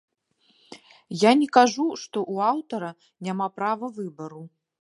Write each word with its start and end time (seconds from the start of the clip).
Я 1.23 1.31
не 1.43 1.49
кажу, 1.59 1.85
што 2.05 2.17
ў 2.33 2.49
аўтара 2.55 2.91
няма 3.29 3.47
права 3.59 3.95
выбару. 4.01 4.43